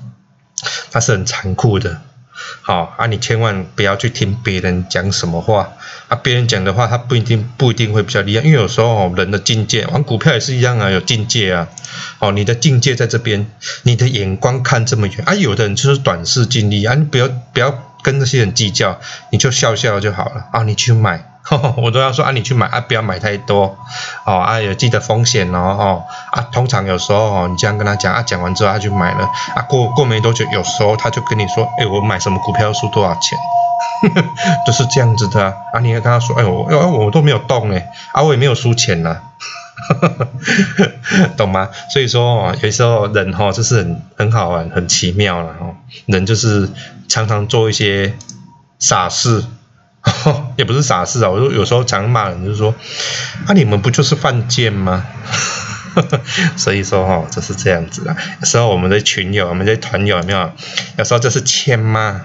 [0.91, 2.01] 它是很残酷的。
[2.62, 5.69] 好啊，你千万不要去听别人讲什么话
[6.07, 6.15] 啊！
[6.21, 11.67] 别人讲的话，他不一定不一定会比较厉害，因为有时候人的境界，玩股票也是一样啊，有境界啊。
[12.19, 13.49] 哦，你的境界在这边，
[13.83, 15.33] 你的眼光看这么远啊。
[15.33, 18.99] 有的人就是短视近利啊，你不要不要跟那些人计较，
[19.31, 21.26] 你就笑笑就好了啊，你去买。
[21.77, 23.77] 我都要说啊，你去买啊，不要买太多
[24.25, 26.41] 哦啊，有记得风险哦哦啊。
[26.51, 29.62] 通常有时候哦，你这样跟他讲啊，讲完之后他就买了啊。
[29.63, 33.38] 过过没多久，有时候他就跟你说，哎，我买什么股票输多少钱，
[34.65, 35.79] 都是这样子的啊。
[35.79, 39.17] 你要跟他说，哎，我哎我都没有动哎，啊，我也没有输钱呐，
[41.38, 41.69] 懂吗？
[41.93, 45.73] 所以说有时候人哈，就是很很好玩，很奇妙了哈。
[46.07, 46.69] 人就是
[47.07, 48.13] 常常做一些
[48.79, 49.45] 傻事。
[50.58, 52.74] 也不是傻事啊，我就有时候常骂人，就是说，
[53.46, 55.06] 啊你们不就是犯贱吗？
[56.56, 58.15] 所以说哈，就是这样子啊。
[58.39, 60.52] 有时候我们的群友，我们的团友有没有？
[60.98, 62.22] 有时候这是欠骂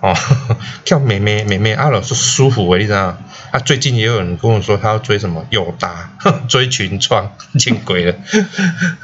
[0.00, 0.14] 哦，
[0.84, 3.16] 叫妹妹妹妹啊，老是舒服你知道？
[3.50, 6.10] 啊，最近也有人跟我说，他要追什么友达，
[6.48, 8.14] 追群创，见鬼了！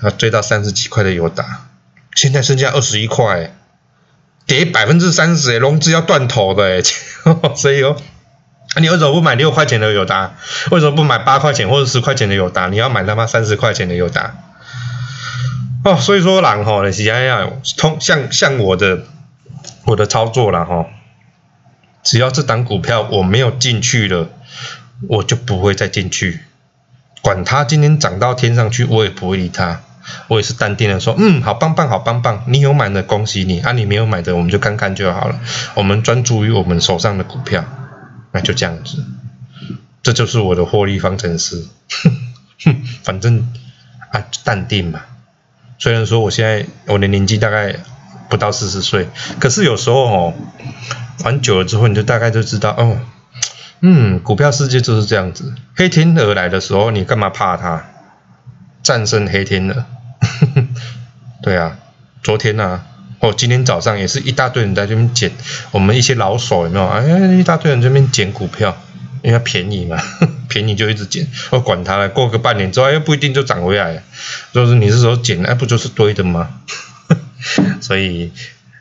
[0.02, 1.68] 啊，追到三十几块的友达，
[2.14, 3.54] 现在剩下二十一块，
[4.46, 6.82] 跌百分之三十，融资要断头的哎，
[7.54, 7.96] 所以哦。
[8.78, 10.34] 你为什么不买六块钱的友达？
[10.70, 12.68] 为什么不买八块钱或者十块钱的友达？
[12.68, 14.34] 你要买他妈三十块钱的友达？
[15.82, 19.00] 哦，所以说狼吼，你想想，通像像我的
[19.86, 20.86] 我的操作了哈，
[22.04, 24.28] 只要这档股票我没有进去了，
[25.08, 26.40] 我就不会再进去，
[27.22, 29.80] 管它今天涨到天上去，我也不会理它，
[30.28, 35.40] 我也是淡定的说，嗯，好棒棒，好棒棒，你有买的恭喜你，啊，你没有买的我们就看看就好了，
[35.74, 37.64] 我们专注于我们手上的股票。
[38.32, 39.04] 那就这样子，
[40.02, 41.66] 这就是我的获利方程式。
[43.02, 43.52] 反正
[44.10, 45.00] 啊，淡定嘛。
[45.78, 47.76] 虽然说我现在我的年纪大概
[48.28, 50.34] 不到四十岁，可是有时候哦，
[51.24, 52.98] 玩久了之后，你就大概就知道哦，
[53.80, 55.54] 嗯，股票世界就是这样子。
[55.74, 57.84] 黑天鹅来的时候，你干嘛怕它？
[58.82, 59.86] 战胜黑天鹅。
[61.42, 61.78] 对啊，
[62.22, 62.84] 昨天呢。
[63.20, 65.30] 哦，今天早上也是一大堆人在这边捡，
[65.72, 66.86] 我们一些老手有没有？
[66.86, 68.74] 哎，一大堆人这边捡股票，
[69.22, 70.02] 因为便宜嘛，
[70.48, 71.28] 便宜就一直捡。
[71.50, 74.02] 我管它了，过个半年之后又不一定就涨回来。
[74.54, 76.48] 就是你是说捡，那不就是堆的吗？
[77.82, 78.32] 所以，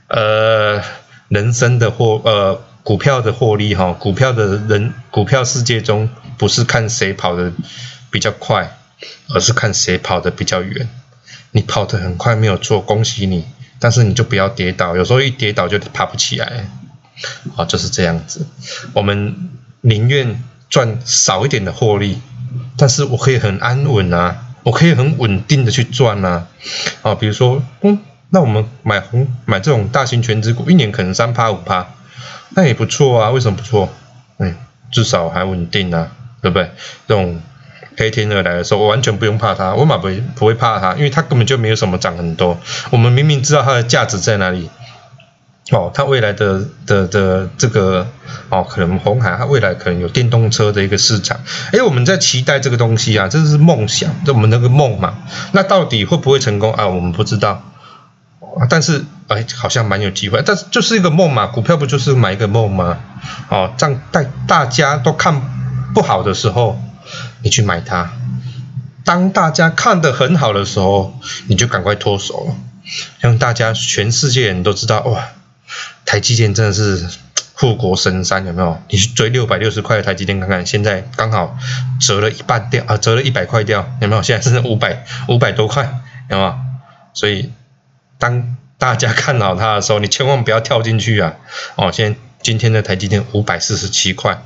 [0.07, 0.81] 呃，
[1.27, 7.51] 人生的获呃股票的获利哈，股票的人股票世界中不是看谁跑的
[8.09, 8.77] 比较快，
[9.33, 10.87] 而是看谁跑的比较远。
[11.51, 13.43] 你跑得很快没有错，恭喜你。
[13.79, 16.69] 但是你就不要跌倒，有时候一跌倒就爬不起来，
[17.55, 18.45] 啊，就是这样子。
[18.93, 19.49] 我们
[19.81, 22.19] 宁愿赚少一点的获利，
[22.77, 26.47] 但是我可以很安稳啊，我可以很稳定的去赚啊，
[27.01, 31.87] 啊，比如说，嗯，那我们买红买这种大型全值股，一年可能三趴五趴，
[32.49, 33.89] 那也不错啊，为什么不错？
[34.39, 34.55] 嗯，
[34.91, 36.11] 至少还稳定啊，
[36.41, 36.71] 对不对？
[37.07, 37.41] 这种。
[37.97, 42.57] 黑天鹅来的时候，我完全不用怕它，我马不不会怕它，因为它根本就没有什么涨很多。
[42.91, 44.69] 我们明明知道它的价值在哪里，
[45.71, 48.07] 哦，它未来的的的这个
[48.49, 51.41] 哦，可能红海它未来可能有电动车的一个市场。
[51.73, 55.15] 哎，我们在期待这个东西啊，这是梦想，这我们那个梦嘛。
[55.51, 56.87] 那到底会不会成功啊？
[56.87, 57.63] 我们不知道。
[58.69, 60.41] 但是哎，好像蛮有机会。
[60.45, 62.97] 但是就是一个梦嘛，股票不就是买一个梦吗？
[63.49, 65.41] 哦，这样大大家都看。
[65.91, 66.79] 不好的时候，
[67.41, 68.09] 你去买它；
[69.05, 72.55] 当大家看得很好的时候，你就赶快脱手了。
[73.19, 75.29] 让大家全世界人都知道，哇，
[76.05, 77.07] 台积电真的是
[77.53, 78.81] 护国神山，有没有？
[78.89, 81.57] 你去追六百六十块的台积电看看，现在刚好
[82.01, 84.23] 折了一半掉啊，折了一百块掉，有没有？
[84.23, 86.55] 现在是五百五百多块，有没有？
[87.13, 87.51] 所以
[88.17, 91.33] 当大家看好它的时候，你千万不要跳进去啊！
[91.75, 94.41] 哦，现在今天的台积电五百四十七块。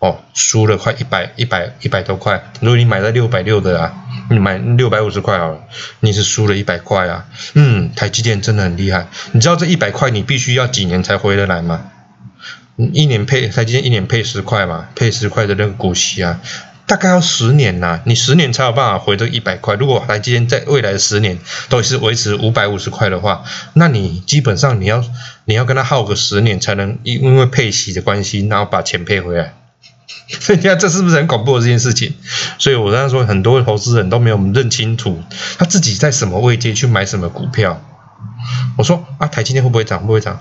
[0.00, 2.42] 哦，输了快一百一百一百多块。
[2.60, 3.92] 如果你买在六百六的啊，
[4.30, 5.60] 你买六百五十块好了，
[6.00, 7.26] 你是输了一百块啊。
[7.52, 9.08] 嗯，台积电真的很厉害。
[9.32, 11.90] 你知道这一百块你必须要几年才回得来吗？
[12.76, 16.40] 一年配台积电一年配十块嘛，配十块的那个股息啊，
[16.86, 18.00] 大概要十年呐。
[18.06, 19.74] 你十年才有办法回这一百块。
[19.74, 25.04] 如果台积电在未来的十年都是维持五百五十块的话，那你基本上你要
[25.44, 29.52] 你要跟他耗个十年才能因因为配息的关系，然后把钱配回来。
[30.38, 32.14] 所以你看，这是不是很恐怖的这件事情？
[32.58, 35.20] 所以我刚才说，很多投资人都没有认清楚
[35.58, 37.82] 他自己在什么位阶去买什么股票。
[38.78, 40.06] 我说啊，台积电会不会涨？
[40.06, 40.40] 不会涨。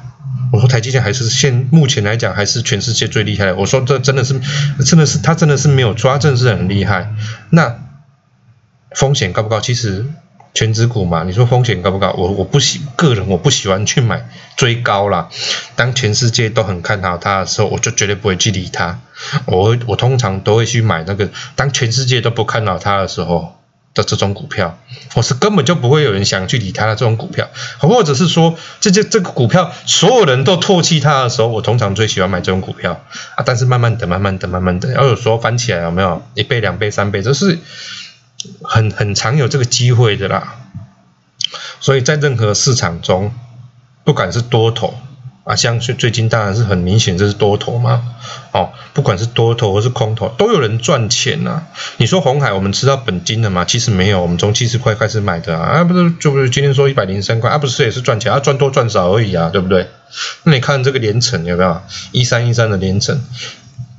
[0.51, 3.55] 我说台积电还是现目前来讲还是全世界最厉害的。
[3.55, 4.39] 我说这真的是，
[4.85, 7.13] 真的是他真的是没有抓，真的是很厉害。
[7.49, 7.75] 那
[8.95, 9.59] 风险高不高？
[9.59, 10.05] 其实。
[10.53, 12.11] 全指股嘛，你说风险高不高？
[12.17, 15.29] 我我不喜个人我不喜欢去买追高啦。
[15.75, 18.99] 当全世界都很看好它的时候，我就绝对不会去理它。
[19.45, 23.55] 我我通常都会去买那个当全世界都不看好它的时候
[23.93, 24.77] 的这种股票，
[25.15, 33.03] 我是根本就不会有人想去理它的这种股票，或者是说这这这个股票所有人都唾弃它的时候，我通常最喜欢买这种股票
[33.35, 33.43] 啊。
[33.45, 37.59] 但是慢慢等，慢慢等，慢慢等，要有时候翻起来有没有一倍、两倍、三倍，这是。
[38.63, 40.55] 很很常有这个机会的啦，
[41.79, 43.31] 所以在任何市场中，
[44.03, 44.93] 不管是多头
[45.43, 48.03] 啊，像最最近当然是很明显这是多头嘛，
[48.51, 51.63] 哦，不管是多头或是空头，都有人赚钱呐。
[51.97, 53.65] 你说红海，我们吃到本金了嘛？
[53.65, 59.89] 其实没有，我们从七十块开始买的啊，不是就是今天说一百零三块啊，不是也是赚钱啊，赚多赚少而已啊，对不对？
[60.43, 63.21] 那你看这个连城有没有一三一三的连城？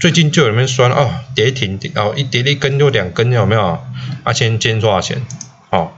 [0.00, 3.78] 最近就有人说哦，跌停哦，一跌一根就两根，有没有？
[4.24, 5.20] 啊，今天多少钱？
[5.68, 5.92] 哦，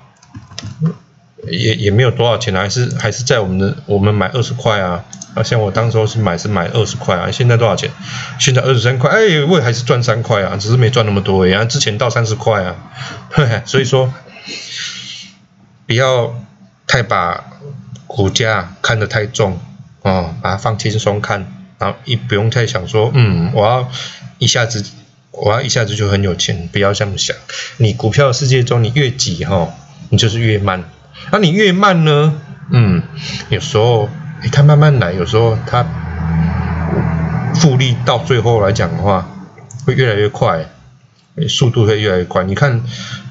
[1.48, 5.04] 也也没有多少钱还是还是在我们的我们买二十块啊，
[5.36, 7.92] 啊，像我当时候是买是买二十块啊，现在多少钱？
[8.40, 12.74] 现在二十三块，哎，我还是赚三块啊，只是没赚那么多呀，之前到三十块啊，
[13.66, 14.12] 所以说
[15.86, 16.34] 不要
[16.88, 17.44] 太把
[18.08, 19.60] 股价看得太重
[20.02, 21.61] 哦，把它放轻松看。
[21.82, 23.90] 然后一不用太想说，嗯，我要
[24.38, 24.84] 一下子，
[25.32, 27.34] 我要一下子就很有钱，不要这么想。
[27.78, 29.68] 你股票世界中，你越急哈，
[30.08, 30.84] 你就是越慢。
[31.32, 32.40] 那你越慢呢，
[32.70, 33.02] 嗯，
[33.48, 34.08] 有时候
[34.52, 35.84] 它慢慢来，有时候它
[37.56, 39.28] 复利到最后来讲的话，
[39.84, 40.64] 会越来越快。
[41.48, 42.44] 速度会越来越快。
[42.44, 42.82] 你看，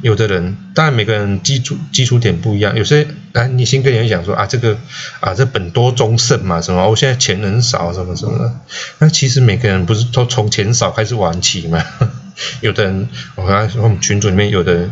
[0.02, 2.76] 有的人，当然每个人基础基础点不一样。
[2.76, 4.78] 有些，啊，你先跟人讲说啊，这个
[5.20, 6.90] 啊，这本多终胜嘛，什么？
[6.90, 8.60] 我现在钱很少，什么什么的。
[8.98, 11.86] 那其实每个人不是都从钱少开始玩起嘛？
[12.62, 14.92] 有的人，我刚才说我们群组里面有的人，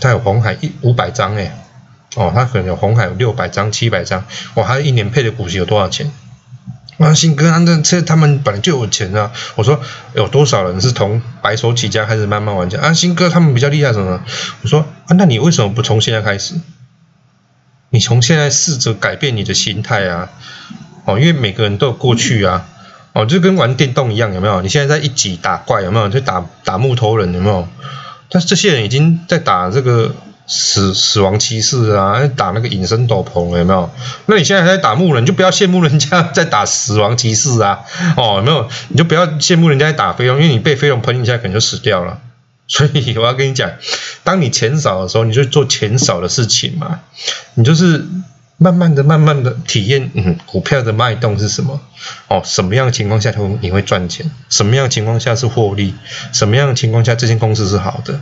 [0.00, 1.56] 他有红海一五百张哎，
[2.16, 6.12] 哦，他可能有红海有六百张、七百张，哇，他一年配的股息有多少钱？
[6.98, 9.32] 啊，新哥，那这他们本来就有钱啊！
[9.56, 9.80] 我说
[10.14, 12.92] 有多少人是从白手起家开始慢慢玩家啊？
[12.92, 14.20] 新哥他们比较厉害什么？
[14.62, 16.54] 我说啊，那你为什么不从现在开始？
[17.90, 20.30] 你从现在试着改变你的心态啊！
[21.04, 22.68] 哦，因为每个人都有过去啊！
[23.12, 24.62] 哦，就跟玩电动一样，有没有？
[24.62, 26.08] 你现在在一级打怪，有没有？
[26.08, 27.66] 在打打木头人，有没有？
[28.30, 30.14] 但是这些人已经在打这个。
[30.46, 33.90] 死死亡骑士啊，打那个隐身斗篷有没有？
[34.26, 37.80] 那你现在在打木人，就不要羡慕人家在打死亡骑士啊！
[38.18, 38.68] 哦，有没有？
[38.88, 42.18] 你就不要羡慕人家在打飞龙，因为你被飞龙喷一下，可能就死掉了。
[42.66, 43.70] 所以我要跟你讲，
[44.22, 47.00] 当你钱少的时候，你就做钱少的事情嘛。
[47.54, 48.06] 你就是
[48.58, 51.80] 慢慢的、慢慢的体验，嗯，股票的脉动是什么？
[52.28, 54.30] 哦，什么样的情况下你会赚钱？
[54.50, 55.94] 什么样的情况下是获利？
[56.32, 58.20] 什么样的情况下这间公司是好的？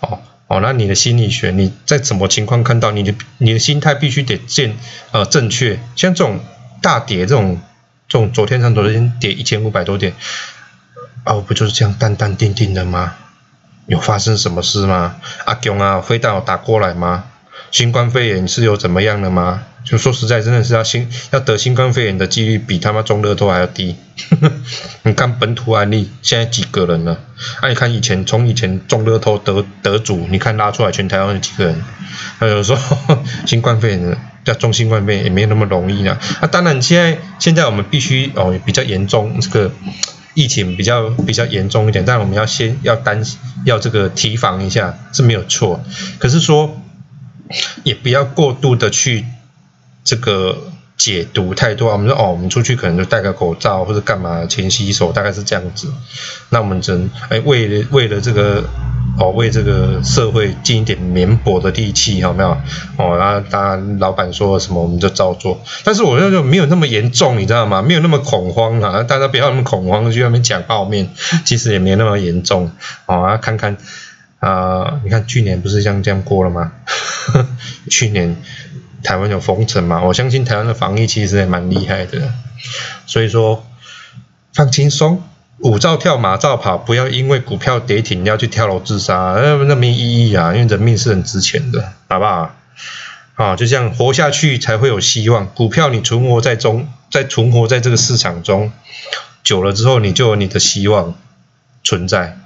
[0.00, 0.18] 哦。
[0.52, 4.74] 哦，那你的心理学，你在什么情况看到你的你的心态必须得正
[5.10, 6.40] 呃正确，像这种
[6.82, 7.58] 大跌这种
[8.06, 10.12] 这种昨天上昨天跌一千五百多点，
[11.24, 13.14] 哦，不就是这样淡淡定定的吗？
[13.86, 15.16] 有发生什么事吗？
[15.46, 17.24] 阿勇啊，飞弹有打过来吗？
[17.70, 19.62] 新冠肺炎是有怎么样的吗？
[19.84, 23.96] 就说实在，真的是要新要得新冠肺炎的几率比他妈中乐透还要低。
[25.02, 27.18] 你看本土案例现在几个人了？
[27.60, 31.82] 那你看以前从以前中乐透得得主，你看拉出来全台湾有几个人？
[32.38, 36.18] 那有时候 新冠肺炎的要中新冠肺炎也没那么容易啊。
[36.40, 39.72] 那当然现在现在我们必须哦比较严重这个
[40.34, 43.22] 疫情比较比较严重一点，但我们要先要担
[43.64, 45.82] 要这个提防一下是没有错。
[46.18, 46.80] 可是说
[47.82, 49.26] 也不要过度的去
[50.04, 50.56] 这个。
[50.98, 55.92] 解读太多，我们说哦，我们出去可能就戴个口罩或者干嘛，勤洗手，大概是这样子。
[56.50, 58.62] 那我们真哎，为了为了这个
[59.18, 62.50] 哦，为这个社会尽一点绵薄的力气，有没有？
[62.98, 65.60] 哦，然后当然老板说什么我们就照做。
[65.82, 67.82] 但是我那就没有那么严重，你知道吗？
[67.82, 71.10] 没有那么恐慌啊，大家不要那么恐慌去外面讲泡面，
[71.44, 72.70] 其实也没那么严重。
[73.06, 73.76] 哦，看看
[74.38, 76.70] 啊，你看去年不是像这样过了吗？
[77.90, 78.36] 去年。
[79.02, 80.02] 台湾有封城嘛？
[80.02, 82.32] 我相信台湾的防疫其实也蛮厉害的，
[83.06, 83.66] 所以说
[84.52, 85.22] 放轻松，
[85.58, 90.54] 舞照跳，马照跑，不要因为股票跌停你要去跳楼自杀，那那没意义啊！
[90.54, 92.54] 因为人命是很值钱的，好不好？
[93.34, 95.46] 啊，就像活下去才会有希望。
[95.54, 98.70] 股票你存活在中，在存活在这个市场中
[99.42, 101.14] 久了之后，你就有你的希望
[101.82, 102.38] 存在。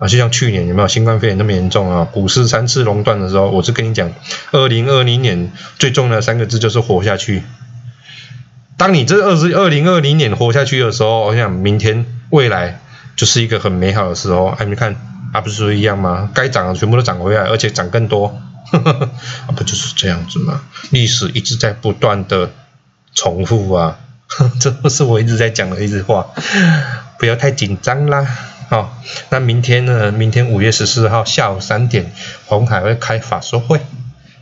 [0.00, 2.08] 啊，就像去年有没有新冠肺炎那么严重啊？
[2.10, 4.10] 股市三次熔断的时候，我是跟你讲，
[4.50, 7.42] 二零二零年最重要的三个字就是活下去。
[8.78, 12.80] 当你这二十二零二零年活下去的时候，我想明天未来
[13.14, 14.46] 就是一个很美好的时候。
[14.58, 14.96] 哎，你看，
[15.34, 16.30] 啊不是说一样吗？
[16.32, 18.40] 该涨的全部都涨回来，而且涨更多，
[18.72, 20.62] 啊不就是这样子吗？
[20.88, 22.50] 历史一直在不断的
[23.14, 23.98] 重复啊，
[24.58, 26.26] 这不是我一直在讲的一句话，
[27.20, 28.26] 不要太紧张啦。
[28.70, 30.12] 好，那明天呢？
[30.12, 32.12] 明天五月十四号下午三点，
[32.46, 33.80] 红海会开法说会，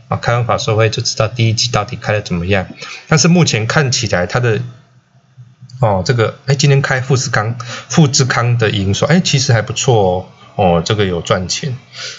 [0.07, 2.67] 啊，开完法说会就知道第一季到底开的怎么样。
[3.07, 4.61] 但是目前看起来，它的，
[5.79, 7.55] 哦，这个，哎，今天开富士康，
[7.87, 11.75] 富士康的营收，哎，其实还不错哦，哦，这个有赚钱，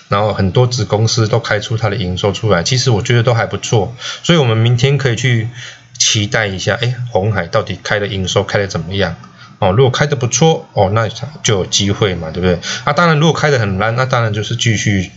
[0.09, 3.95] 然后很多子公司都开出它的营收出来，其实我觉得都还不错，
[4.25, 5.49] 所以我们明天可以去
[5.97, 9.15] 期待一下，哎，红海到底开的营收开的怎么样？
[9.61, 11.07] 哦，如果开的不错，哦，那
[11.43, 12.59] 就有机会嘛，对不对？
[12.85, 15.11] 啊，当然，如果开的很烂，那当然就是继续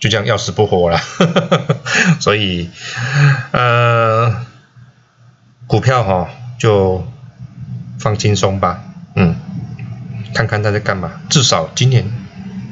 [0.00, 0.98] 就这样要死不活了。
[2.18, 2.68] 所以，
[3.52, 4.44] 呃，
[5.68, 6.28] 股票哈
[6.58, 7.06] 就
[8.00, 8.82] 放轻松吧，
[9.14, 9.36] 嗯，
[10.34, 11.12] 看看他在干嘛。
[11.30, 12.04] 至少今年，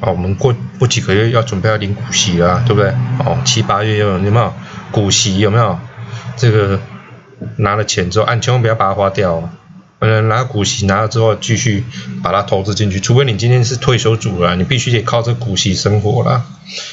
[0.00, 2.90] 哦，我们过过几个月要准备要领股息了，对不对？
[3.24, 4.52] 哦，七八月有有没有
[4.90, 5.38] 股息？
[5.38, 5.78] 有没有
[6.36, 6.80] 这个
[7.58, 9.48] 拿了钱之后，按千万不要把它花掉。
[10.06, 11.82] 嗯，拿股息拿了之后，继续
[12.22, 13.00] 把它投资进去。
[13.00, 16.44] 除非你今天是退休主了，你必须得靠这股息生活了，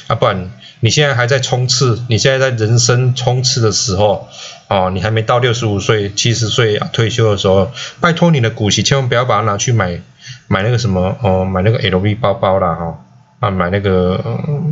[0.08, 0.50] 啊，不然
[0.80, 4.30] 你现在还在冲刺，你现在在人生冲刺的时候，
[4.70, 10.00] 哦，你还没到六十五岁、七十岁退休的时候，拜托你的股息千万不要把它拿去买
[10.48, 12.98] 买那个什么哦，买那个 LV 包包啦，哈，
[13.42, 14.24] 啊，买那个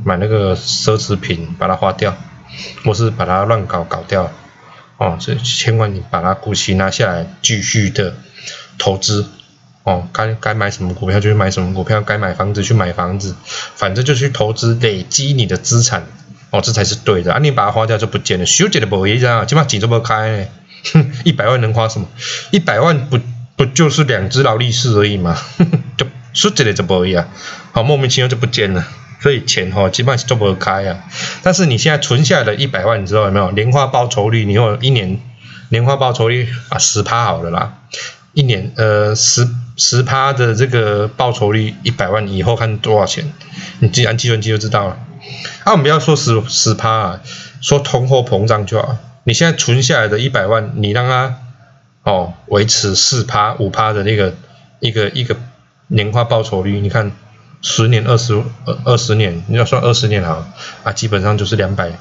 [0.05, 2.15] 买那个奢侈品，把它花掉，
[2.85, 4.31] 或是把它乱搞搞掉，
[4.99, 8.13] 哦，所以千万你把它股息拿下来，继续的。
[8.81, 9.27] 投资
[9.83, 13.35] 哦，该该买什么股票就去买什么股票，该买房子去买房子，
[13.75, 16.07] 反正就去投资，累积你的资产
[16.49, 17.39] 哦，这才是对的啊！
[17.39, 20.49] 你把它花掉就不见了，修剪的不一样，起码几这么开，
[20.93, 22.07] 哼，一百万能花什么？
[22.51, 23.19] 一百万不
[23.57, 25.37] 不就是两只劳力士而已嘛，
[25.97, 27.29] 就说起来就不一样，
[27.73, 28.87] 好莫名其妙就不见了，
[29.19, 31.03] 所以钱哈基本上是做不开啊。
[31.43, 33.51] 但是你现在存下来的一百万，你知道有没有？
[33.51, 35.19] 年化报酬率，你有一年
[35.69, 37.73] 年化报酬率啊十趴好了啦。
[38.33, 43.33] 一年呃十十趴的这个报酬率一百万以后看多少钱？
[43.79, 44.97] 你自己按计算机就知道了。
[45.63, 47.21] 啊，我们不要说十十趴啊，
[47.61, 48.97] 说通货膨胀就好。
[49.25, 51.39] 你现在存下来的一百万，你让它
[52.03, 54.33] 哦维持四趴五趴的那个
[54.79, 55.35] 一个一个
[55.87, 57.11] 年化报酬率，你看
[57.61, 58.33] 十年二十
[58.65, 60.47] 二二十年，你要算二十年好
[60.83, 61.91] 啊，基本上就是两百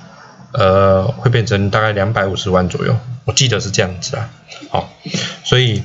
[0.53, 4.31] 呃会变成大概两百五十万左右，我记得是这样子啊。
[4.71, 4.93] 好，
[5.45, 5.83] 所以。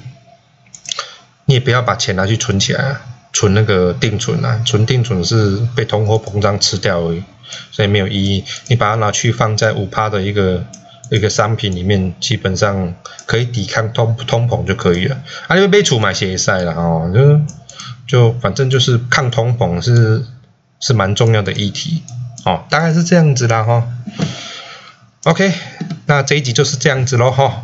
[1.46, 2.96] 你也不要把钱拿去存起来，
[3.34, 7.22] 存那个定存啊，存定存是被通货膨胀吃掉而已，
[7.70, 8.46] 所以没有意义。
[8.68, 10.64] 你把它拿去放在五趴的一个
[11.10, 12.96] 一个商品里面，基本上
[13.26, 15.22] 可以抵抗通通膨就可以了。
[15.50, 17.20] 啊，因为被储买协赛了哦，就
[18.08, 20.26] 就反正就是抗通膨是
[20.80, 22.04] 是蛮重要的议题
[22.46, 23.88] 哦，大概是这样子啦哈。
[25.24, 25.54] OK，
[26.06, 27.63] 那这一集就是这样子喽哈。